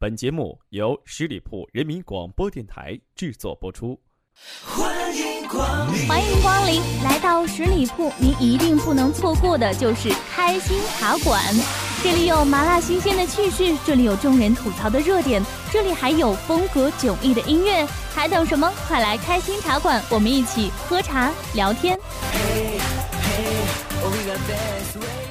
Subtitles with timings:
[0.00, 4.00] 本节目由十里铺人民广播电台制作播出。
[4.64, 11.38] 欢迎光临，欢迎光临来到十里铺，您一定不能错过的就是开心茶馆。
[12.02, 17.86] 这里有麻辣新鲜的趣事，这里有众人吐槽的热点，这里还有风格迥异的音乐。
[18.14, 18.72] 还等什么？
[18.88, 22.00] 快来开心茶馆，我们一起喝茶聊天。
[24.16, 25.29] 别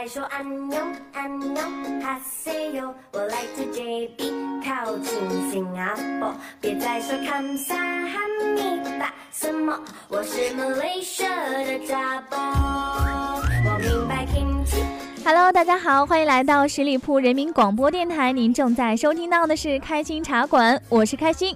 [0.00, 0.78] 再说安妞
[1.12, 1.62] 安妞
[2.02, 4.32] 哈塞哟，我来自 JB
[4.64, 5.12] 靠近
[5.50, 6.34] 新加坡。
[6.58, 8.18] 别再说看萨哈
[8.54, 9.78] 密达什么，
[10.08, 11.28] 我是 Malaysia
[11.66, 12.38] 的扎波。
[12.38, 14.82] 我明白 kimchi。
[15.22, 18.32] Hello，大家好，欢迎来到十里铺人民广播电台。
[18.32, 21.54] 您正在收听到的是开心茶馆，我是开心。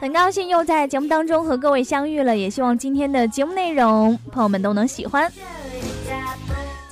[0.00, 5.30] 很高兴又在节目当中和各位相遇了，也希望今天的节目内容朋友们都能喜欢。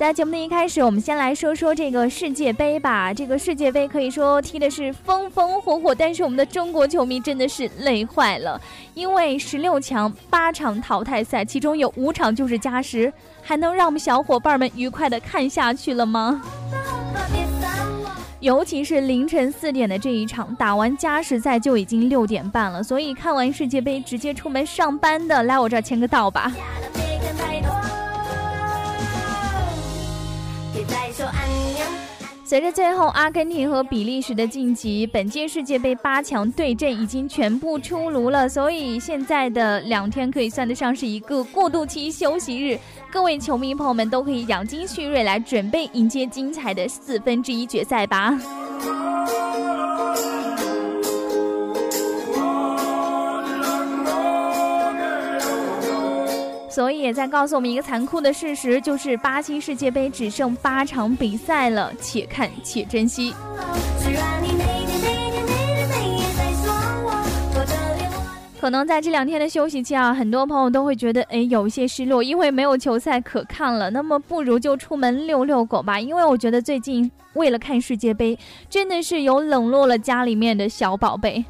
[0.03, 3.13] 在节目的一开始，我们先来说说这个世界杯吧。
[3.13, 8.59] 这个世界杯可以说踢的是风风火火，但是我们的中国球迷真的是累坏了，
[8.95, 16.41] 因为十六强八场淘汰赛，其中有五场就是加时，还能让我们小伙伴们愉快的看下去了吗？
[18.41, 26.51] 尤其是凌晨四点的这一场，打完加时赛就已经六点半了，所以看完世界杯直接出门上班的，来我这儿签个到吧。
[32.45, 42.77] 随着最后阿根廷和比利时的晋级，本届世界杯八强对阵已经全部出炉了，所以现在的两天可以算得上是一个过渡期休息日，
[43.11, 48.37] 各位球迷朋友们都可以养精蓄锐，来准备迎接精彩的四分之一决赛吧。
[56.73, 63.31] 所以也在告诉我们一个残酷的事实，就是巴西世界杯只剩八场比赛了，且看且珍惜。
[68.59, 73.91] 可能在这两天的休息期啊，很多朋友都会觉得哎有一些失落，因为没有球赛可看了。
[73.91, 78.35] 那么不如就出门遛遛狗吧，因为我觉得最近为了看世界杯，
[78.67, 81.45] 真的是有冷落了家里面的小宝贝。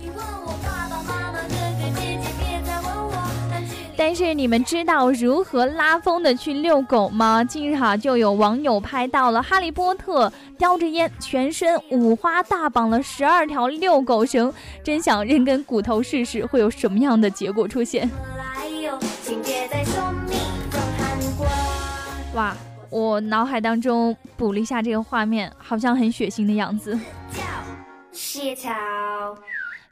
[4.13, 7.43] 是你们知道如何拉风的去遛狗吗？
[7.43, 14.53] 近日哈就有网友拍到了哈利波特叼着烟，全身五花大绑了十二条遛狗绳，
[14.83, 18.09] 真想扔根骨头试试会有什么样的结果出现。
[22.35, 22.55] 哇，
[22.89, 26.97] 我脑海当中补了一下这个画面，好像很血腥的样子。
[28.11, 28.71] 谢桥。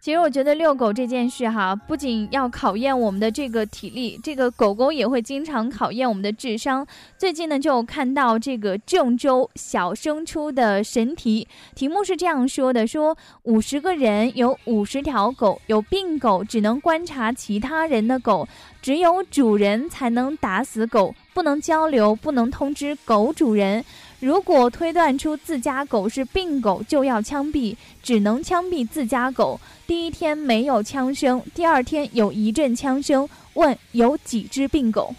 [0.02, 6.84] 其实我觉得遛狗这件事哈，不仅要考验我们的这个体力，这个狗狗也会经常考验我们的智商。
[7.20, 18.48] 最近呢，就看到这个郑州小升初的神题，题目是这样说的：说五十个人有五十条狗，有病狗只能观察其他人的狗，
[18.82, 23.84] 只有主人才能打死狗，不能交流，不能通知狗主人。
[24.20, 29.60] 如果推断出自家狗是病狗，就要枪毙，只能枪毙自家狗。
[29.88, 33.28] 第一天没有枪声，第二天有一阵枪声。
[33.56, 35.14] 问有几只病狗？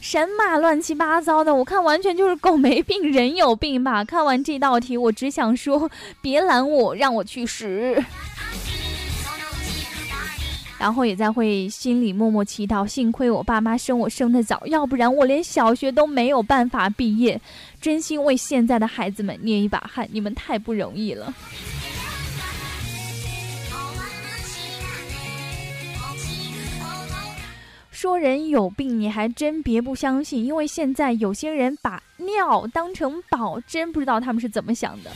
[0.00, 4.04] 神马乱七八糟的，我看完全就是狗没病，人有病吧。
[4.04, 5.90] 看完这道题，我只想说，
[6.20, 8.02] 别拦我，让我去死。
[10.78, 17.40] 然后也在会心里默默祈祷，幸亏我爸妈生我生的早，要不然我连小学都没有办法毕业。
[17.80, 21.34] 真心为现在的孩子们捏一把汗，你们太不容易了。
[27.90, 35.10] 说人有病，你还真别不相信，因为现在有些人把尿当成宝，真不知道他们是怎么想的。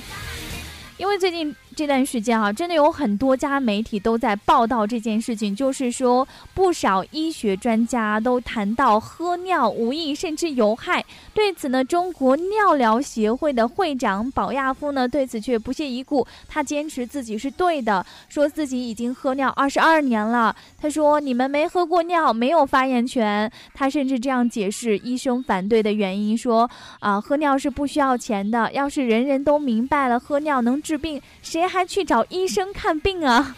[0.98, 1.54] 因为最近。
[1.74, 11.04] 这段时间啊，真的有很多家媒体都在报道这件事情，就是说不少医学专家都谈到喝尿无益甚至有害。
[11.32, 20.54] 对此呢，中国尿疗协会的会长保亚夫呢对此却不屑一顾，他坚持自己是对的，说自己已经喝尿二十二年了。
[20.78, 26.70] 他说：“你们没喝过尿，没有发言权。”他甚至这样解释医生反对的原因，说
[27.00, 33.54] ：“啊，喝尿是不需要钱的，要是人人都明白了喝尿能治病，谁？”谁还去找医生看病啊？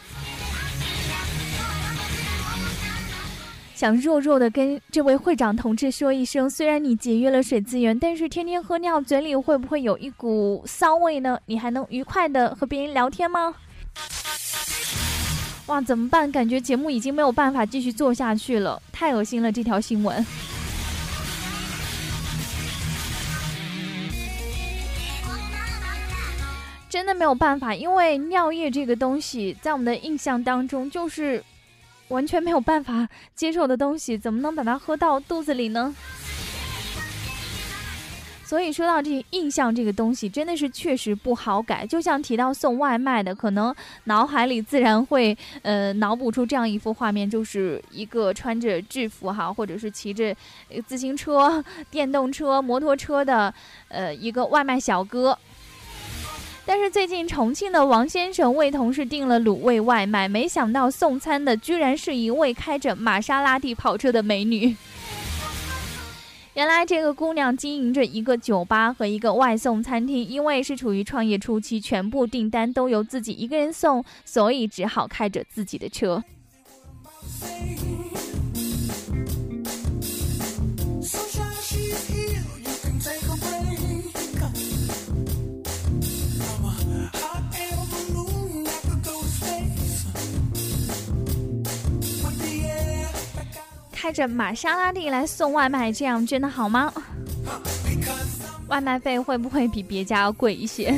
[3.74, 11.38] 想弱弱的跟这位会长同志说一声，虽然你节约了水资源，但是天天喝尿，嘴里会不会有一股骚味呢？
[11.46, 13.54] 你还能愉快的和别人聊天吗？
[15.64, 16.30] 哇，怎么办？
[16.30, 19.50] 感觉节目已经没有办法继续做下去了，太恶心了！
[19.50, 20.22] 这条新闻。
[26.94, 31.42] 真的没有办法，因为尿液这个东西在我们的印象当中就是
[32.06, 35.92] 完全没有办法 接受的东西，怎么能把它喝到肚子里呢？
[38.44, 41.84] 所以说到这印象这个东西，真的是确实不好改。
[41.84, 43.74] 就像提到送外卖的，可能
[44.04, 50.32] 脑海里自然会呃脑补出这样一幅画面，就是一个穿着制服哈，或者是骑着
[50.86, 53.52] 自行车、 电动车、摩托车的
[53.88, 55.36] 呃一个外卖小哥。
[56.66, 64.74] 但是最近重庆的王先生为同事订了卤味外卖，没想到送餐的居然是一位开着玛莎拉蒂跑车的美女。
[66.54, 76.22] 原来这个姑娘经营着一个酒吧和一个外送餐厅，因为是处于创业初期，全部订单都由自己一个人送，所以只好开着自己的车。
[94.04, 96.92] 开着玛莎拉蒂来送外卖，这样真的好吗？
[98.68, 100.94] 外卖费会不会比别家要贵一些？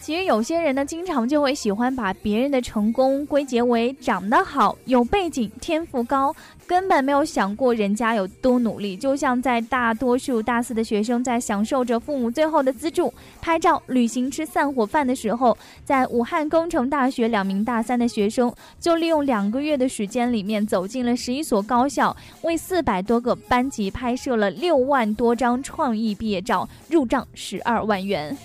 [0.00, 6.34] 其实有些人呢，经常就会喜欢把别人的成功归结为长得好、有背景、天赋高，
[6.70, 8.96] 根本没有想过人家有多努力。
[8.96, 28.36] 就像在大多数大四的学生在享受着父母最后的资助、拍照、旅行、吃散伙饭的时候，在武汉工程大学两名大三的学生就利用两个月的时间里面走进了十一所高校，为四百多个班级拍摄了六万多张创意毕业照，入账十二万元。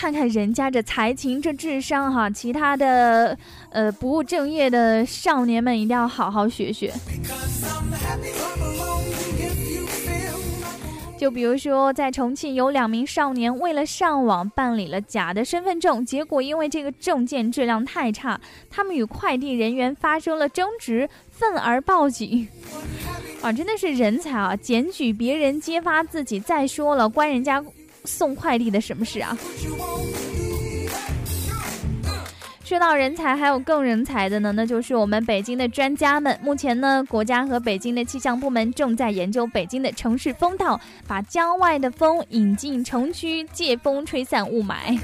[0.00, 3.36] 看看人家这才情，这智商哈，其他的
[3.68, 6.90] 呃不务正业的少年们一定要好好学学。
[11.18, 22.48] 就比如说，在重庆有两名少年为了上网办理了假的身份证，结果因为这个证件质量太差，他们与快递人员发生了争执，愤而报警。
[23.42, 24.56] 啊，真的是人才啊！
[24.56, 26.40] 检举别人，揭发自己。
[26.40, 27.62] 再说了，关人家。
[28.04, 29.36] 送快递的什么事啊？
[32.62, 36.38] 说到人才，还有更人才的呢，那就是我们北京的专家们。
[36.40, 44.96] 目前呢，国家和北京的气象部门正在研究北京的城市风道，把郊外的风引进城区，借风吹散雾霾。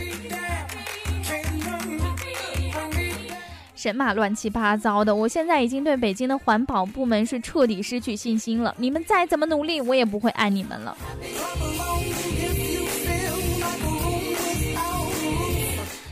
[3.74, 8.72] 神马乱七八糟的，我现在已经对北京的环保部门是彻底失去信心了。
[8.78, 10.96] 你们再怎么努力，我也不会爱你们了。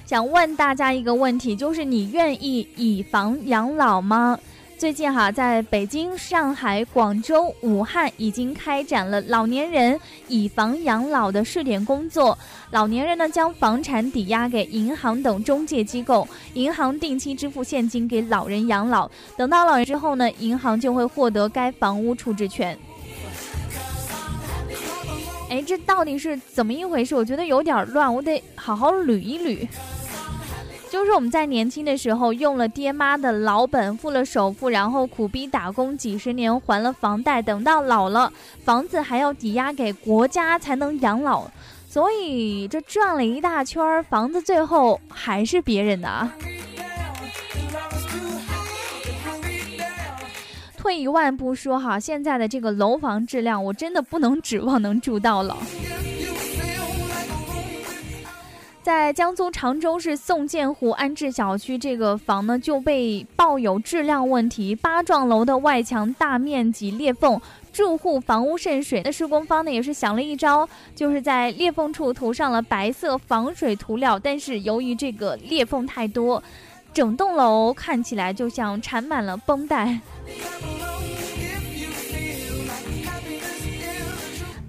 [0.06, 4.38] 想问大家一个问题，就是你愿意以房养老吗？
[4.76, 9.98] 最近哈，在北京、上海、广州、武汉已经开展了老年人
[10.28, 12.36] 以房养老的试点工作。
[12.70, 19.10] 老年人呢，将房产抵押给银行等中介机构，银行定期支付现金给老人养老。
[19.38, 22.76] 等到老人之后呢，银行就会获得该房屋处置权。
[25.48, 27.14] 哎，这到底是怎么一回事？
[27.14, 29.66] 我觉得有点乱，我得好好捋一捋。
[30.94, 38.32] 就是我们在年轻的时候用了爹妈的老本付了首付，然后苦逼打工几十年还了房贷，等到老了
[38.62, 41.48] 房子还要抵押给国家才能养老，
[41.88, 46.32] 所以这转了一大圈儿，房子最后还是别人的啊。
[50.76, 55.56] 退一万步说哈，现在的这个楼房质量，我真的不能指望能住到老。
[58.84, 67.40] 在江苏常州市宋建湖安置小区，这个房呢就被报有质量问题，八幢楼的外墙大面积裂缝，
[67.72, 69.00] 住户房屋渗水。
[69.02, 76.42] 那施工方呢也是想了一招，就是在裂缝处涂上了白色防水涂料，但是由于这个裂缝太多，
[76.92, 79.98] 整栋楼看起来就像缠满了绷带。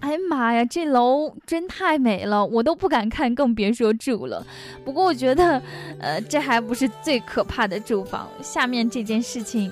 [0.05, 4.45] 哎妈呀，这楼真太美了，我都不敢看，更别说住了。
[4.83, 5.59] 不过我觉得，
[5.99, 8.29] 呃，这还不是最可怕的住房。
[8.43, 9.71] 下面这件事情，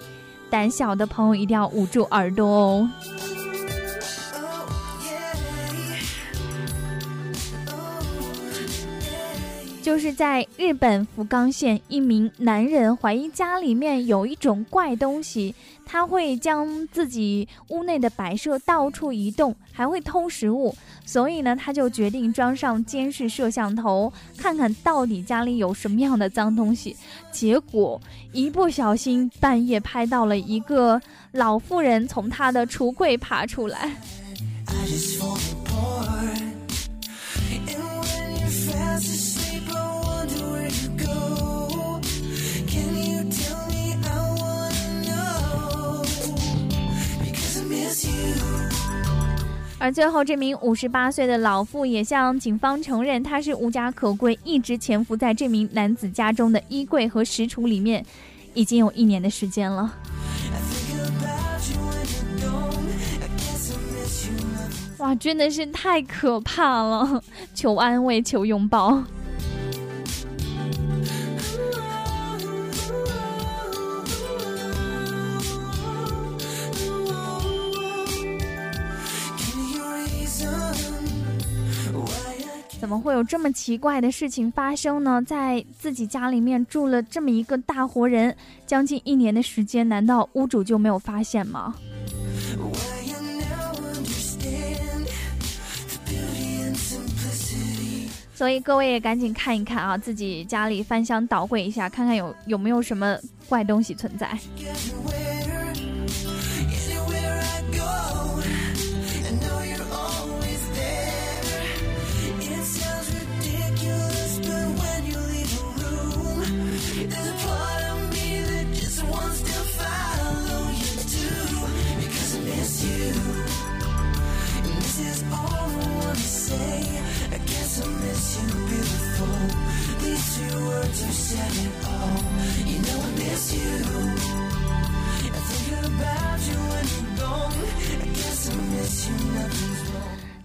[0.50, 2.90] 胆小的朋友一定要捂住耳朵哦。
[9.84, 15.54] 就是在日本福冈县，一名男人怀疑家里面有一种怪东西，
[15.86, 20.74] 他会将自己屋内的摆设到处移动，还会偷食物，
[21.06, 26.96] 所以呢，他就决定装上监视摄像头，看看到底家里有什么样的脏东西。
[27.30, 28.00] 结果
[28.32, 31.02] 一不小心，半夜拍到了一个
[31.34, 33.92] 老妇人从他的橱柜爬出来。
[49.84, 58.06] 而最后，这名五十八岁的老妇也向警方承认，她是无家可归，一直潜伏在这名男子家中的衣柜和食橱里面，
[58.54, 59.94] 已经有一年的时间了。
[65.00, 67.22] 哇，真的是太可怕了！
[67.54, 69.04] 求安慰，求拥抱。
[83.04, 85.22] 会有这么奇怪的事情发生呢？
[85.28, 88.34] 在自己家里面住了这么一个大活人，
[88.66, 91.76] 将近一年的时间，难道屋主就没有发现吗？
[98.34, 103.18] 所以各位也赶紧看一看啊，自己家里翻箱倒柜一下，看看有有没有什么
[103.50, 104.30] 怪东西存在。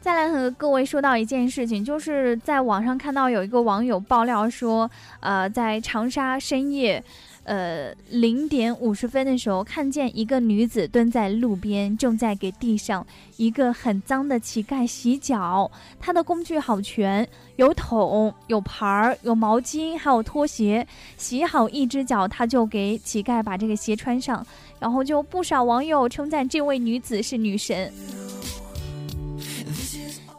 [0.01, 4.91] 再来和各位说到一件事情，就是在网上看到有一个网友爆料说，
[5.21, 7.03] 呃，在长沙深夜。
[7.49, 13.07] 呃，零点五十分的时候，看见一个女子蹲在路边，正在给地上
[13.39, 15.71] 一个很脏的乞丐洗脚。
[15.99, 17.27] 她的工具好全，
[17.57, 20.87] 有桶、有盘儿、有毛巾，还有拖鞋。
[21.17, 24.47] 洗好一只脚，她就给乞丐把这个鞋穿上。
[24.79, 27.91] 然后就不少网友称赞这位女子是女神。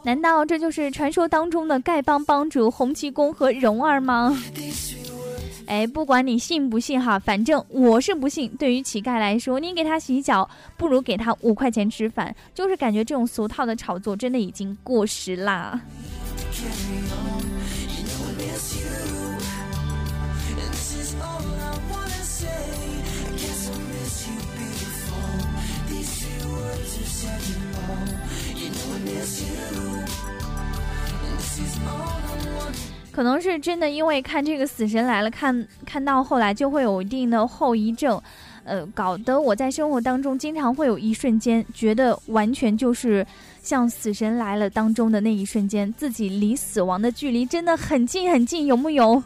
[0.04, 4.40] 难道这就是传说当中的丐帮帮主洪七公和蓉儿吗？
[5.70, 8.50] 哎，不管你信不信哈，反正我是不信。
[8.58, 12.34] 对于乞丐来说，你给他洗脚，不如给他五块钱吃饭。
[12.52, 15.80] 就是感觉这种俗套的炒作真的已经过时啦。
[33.12, 38.20] 可能是真的，因为看这个《死神来了》，看看到后来就会有一定的后遗症，
[38.64, 43.26] 呃，搞得我在生活当中经常会有一瞬间觉得完全就是
[43.62, 49.22] 像《死神来了》当中的那一瞬间，自己离死亡的距离真的很近很近，有木有？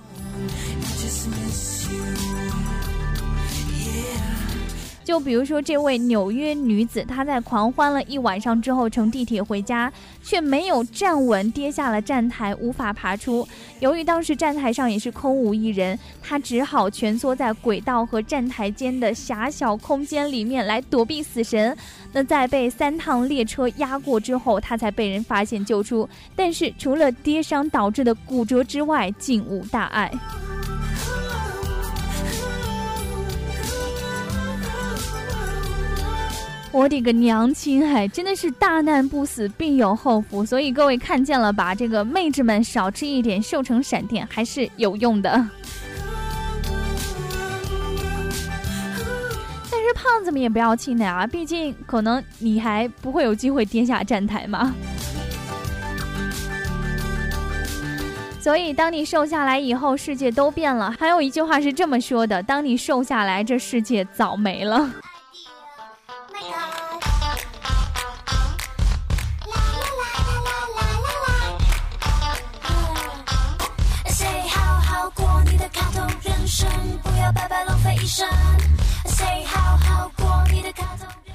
[5.05, 9.93] 就比如说这位纽约女子，她在狂欢了一晚上之后乘地铁回家，
[10.23, 13.47] 却没有站稳，跌下了站台，无法爬出。
[13.81, 21.77] 由于当时站台上也是空无一人，她只好蜷缩在轨道和站台间的狭小空间里面来躲避死神。
[22.13, 26.09] 那在被三趟列车压过之后，她才被人发现救出。
[26.35, 30.11] 但是除了跌伤导致的骨折之外，竟无大碍。
[36.75, 37.87] 我的个娘亲！
[37.87, 40.45] 哎，真的是大难不死，必有后福。
[40.45, 41.73] 所以各位看见了吧？
[41.73, 45.31] 这个妹纸们少吃一点，瘦成闪电还是有用的。
[49.71, 54.75] 但是胖子们也不要气馁啊，毕竟可能你还不会有机会跌下站台嘛。
[58.41, 60.93] 所以当你瘦下来以后，世界都变了。
[60.99, 64.91] 还有一句话是这么说的：当你瘦下来，这世界早没了。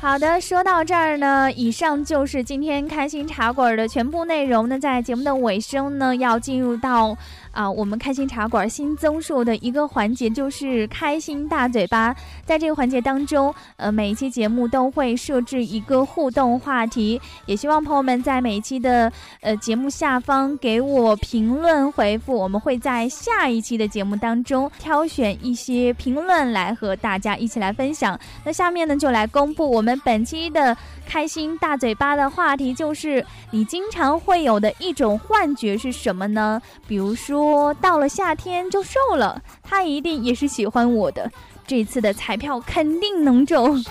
[0.01, 4.67] 好的，说到这儿呢，以上就是今天开心茶馆的全部内容。
[4.69, 7.15] 那在节目的尾声呢，要进入到
[7.51, 12.15] 啊，我们开心茶馆新增入的一个环节就是开心大嘴巴。
[12.45, 28.19] 在这个环节当中，呃，每一期节目都会设置一个互动话题，也希望朋友们在每一期的呃节目下方给我评论回复，我们会在下一期的节目当中挑选一些评论来和大家一起来分享。
[28.43, 30.75] 那下面呢，就来公布我们本期的
[31.05, 36.61] 开心大嘴巴的话题，就是你经常会有的一种幻觉是什么呢？
[36.87, 41.31] 比如说说到了夏天就瘦了，他一定也是喜欢我的，
[41.65, 43.81] 这次的彩票肯定能中。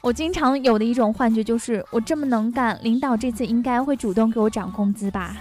[0.00, 5.36] 我经常有的一种幻觉就是，我这么能干，领导这次应该会主动给我涨工资吧。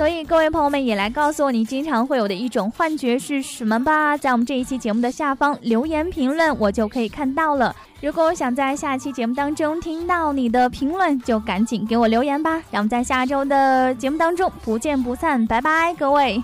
[0.00, 4.16] 所以各位朋友们也来告诉我，你经常会有的一种幻觉是什么吧？
[4.16, 7.76] 在我们这一期节目的下方留言评论，我就可以看到了。
[8.00, 12.52] 如果想在下期节目当中听到你的评论，就赶紧给我留言吧。
[12.70, 16.42] 让我们在下周的节目当中不见不散，拜拜，各位。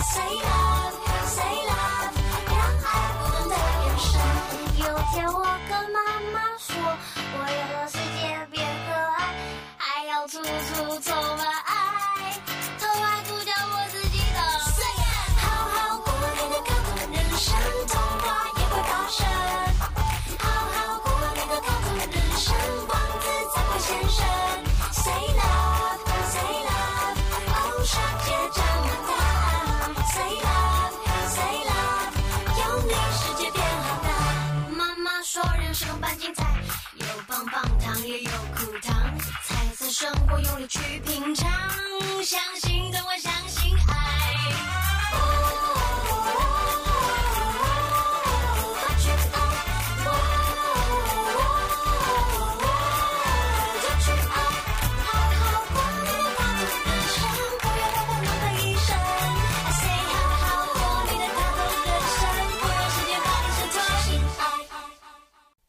[0.00, 0.59] 生